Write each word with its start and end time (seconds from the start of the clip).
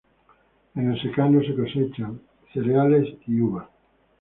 En 0.73 0.91
el 0.91 0.99
secano 0.99 1.41
se 1.43 1.55
cosechan 1.55 2.19
cereales 2.55 3.07
y 3.27 3.39
uva. 3.39 3.69